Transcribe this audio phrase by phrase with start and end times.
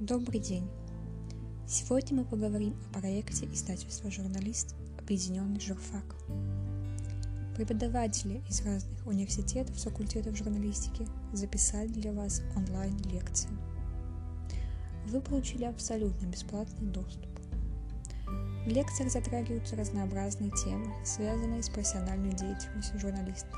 [0.00, 0.66] Добрый день!
[1.66, 4.74] Сегодня мы поговорим о проекте издательства «Журналист.
[4.98, 6.16] Объединенный журфак».
[7.54, 13.50] Преподаватели из разных университетов, факультетов журналистики записали для вас онлайн-лекции.
[15.06, 17.28] Вы получили абсолютно бесплатный доступ.
[18.64, 23.48] В лекциях затрагиваются разнообразные темы, связанные с профессиональной деятельностью журналиста.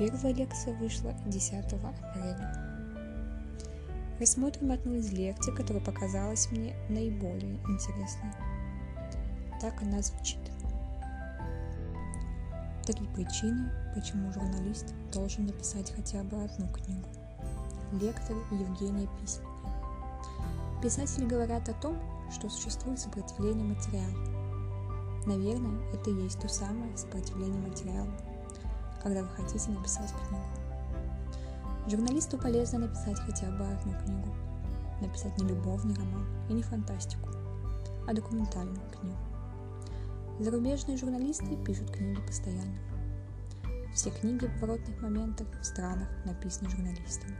[0.00, 2.54] Первая лекция вышла 10 апреля.
[4.18, 8.32] Рассмотрим одну из лекций, которая показалась мне наиболее интересной.
[9.60, 10.40] Так она звучит.
[12.86, 17.06] Три причины, почему журналист должен написать хотя бы одну книгу.
[18.00, 19.52] Лектор Евгения Письменная.
[20.82, 21.98] Писатели говорят о том,
[22.32, 24.16] что существует сопротивление материалу.
[25.26, 28.10] Наверное, это и есть то самое сопротивление материалу,
[29.02, 30.44] когда вы хотите написать книгу.
[31.88, 34.28] Журналисту полезно написать хотя бы одну книгу.
[35.00, 37.28] Написать не любовный роман и не фантастику,
[38.06, 39.18] а документальную книгу.
[40.38, 42.78] Зарубежные журналисты пишут книги постоянно.
[43.94, 47.36] Все книги в поворотных моментах в странах написаны журналистами.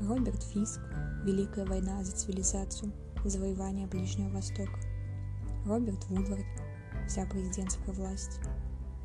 [0.00, 0.80] Роберт Фиск
[1.24, 2.92] «Великая война за цивилизацию.
[3.24, 4.80] Завоевание Ближнего Востока».
[5.64, 6.44] Роберт Вудвард
[7.06, 8.40] «Вся президентская власть».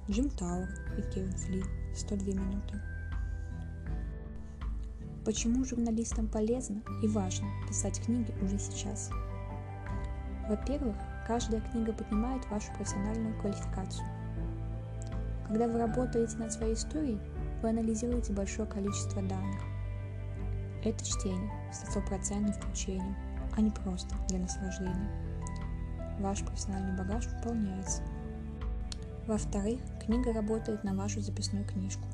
[0.10, 1.62] Джим Тауэр и Кевин Фли
[1.94, 2.82] «102 минуты».
[5.26, 9.10] Почему журналистам полезно и важно писать книги уже сейчас?
[10.48, 10.96] Во-первых,
[11.28, 14.08] каждая книга поднимает вашу профессиональную квалификацию.
[15.50, 17.20] Когда вы работаете над своей историей,
[17.62, 19.62] вы анализируете большое количество данных.
[20.86, 23.14] Это чтение с стопроцентным включением,
[23.58, 25.12] а не просто для наслаждения.
[26.22, 28.04] Ваш профессиональный багаж выполняется.
[29.28, 32.08] Во-вторых, книга работает на вашу записную книжку.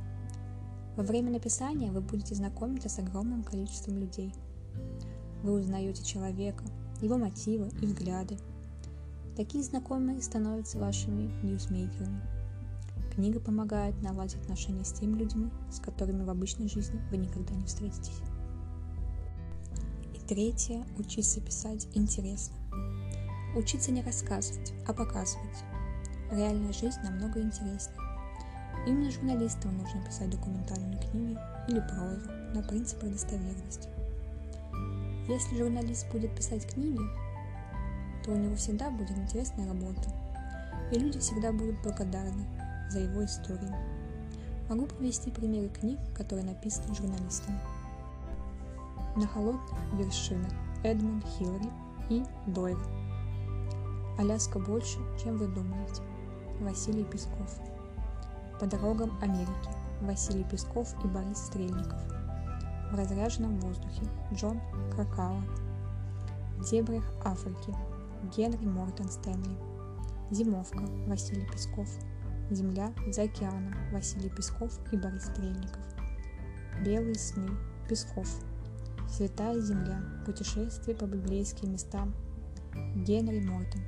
[0.95, 4.33] Во время написания вы будете знакомиться с огромным количеством людей.
[5.43, 6.63] Вы узнаете человека,
[7.01, 8.39] его мотивы и взгляды.
[9.37, 12.21] Такие знакомые становятся вашими ньюсмейкерами.
[13.13, 17.65] Книга помогает наладить отношения с теми людьми, с которыми в обычной жизни вы никогда не
[17.65, 18.21] встретитесь.
[20.15, 22.55] И третье– учиться писать интересно.
[23.55, 25.72] Учиться не рассказывать, а показывать.
[26.35, 27.99] Реальная жизнь намного интереснее.
[28.87, 33.87] Именно журналистам нужно писать документальные книги или прозу на принципах достоверности.
[35.27, 36.99] Если журналист будет писать книги,
[38.25, 40.09] то у него всегда будет интересная работа,
[40.91, 42.45] и люди всегда будут благодарны
[42.89, 43.75] за его историю.
[44.69, 47.59] Могу привести примеры книг, которые написаны журналистами.
[49.15, 49.61] На холодных
[49.93, 50.51] вершинах
[50.83, 51.69] Эдмунд Хиллари
[52.09, 52.79] и Дойл.
[54.17, 56.01] Аляска больше, чем вы думаете.
[56.63, 57.59] Василий Песков.
[58.59, 59.69] По дорогам Америки.
[60.01, 62.01] Василий Песков и Борис Стрельников.
[62.91, 64.03] В разряженном воздухе.
[64.33, 64.61] Джон
[64.93, 65.43] Кракауа.
[66.57, 67.75] В дебрях Африки.
[68.35, 69.57] Генри Мортон Стэнли.
[70.31, 70.85] Зимовка.
[71.07, 71.89] Василий Песков.
[72.49, 73.73] Земля за океаном.
[73.91, 75.83] Василий Песков и Борис Стрельников.
[76.85, 77.49] Белые сны.
[77.89, 78.29] Песков.
[79.09, 80.01] Святая земля.
[80.25, 82.13] Путешествие по библейским местам.
[82.95, 83.81] Генри Мортон.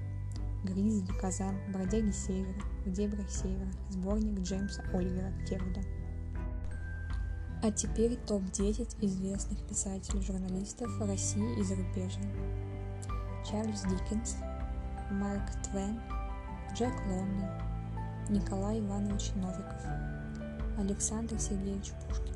[0.66, 2.54] Гризли, Казан, Бродяги Севера,
[2.86, 5.82] В дебрях Севера, сборник Джеймса Оливера Керуда.
[7.64, 12.22] А теперь топ-10 известных писателей-журналистов России и зарубежья.
[13.50, 14.38] Чарльз Диккенс,
[15.12, 16.00] Марк Твен,
[16.74, 17.50] Джек Лондон,
[18.30, 19.86] Николай Иванович Новиков,
[20.78, 22.36] Александр Сергеевич Пушкин,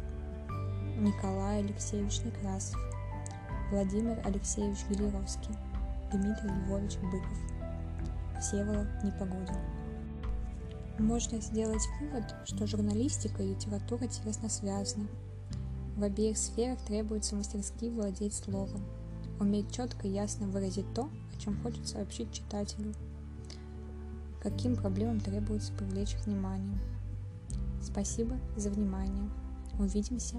[1.03, 2.79] Николай Алексеевич Некрасов,
[3.71, 5.55] Владимир Алексеевич Гелеровский,
[6.11, 7.37] Дмитрий Львович Быков–
[8.39, 9.57] Всеволод Непогодин.
[10.97, 15.07] Можно сделать вывод, что журналистика и литература тесно связаны.
[15.97, 18.85] В обеих сферах требуется мастерски владеть словом,
[19.39, 22.93] уметь четко и ясно выразить то, о чем хочет сообщить читателю,
[24.41, 26.79] каким проблемам требуется привлечь внимание.
[27.81, 29.29] Спасибо за внимание.
[29.77, 30.37] Увидимся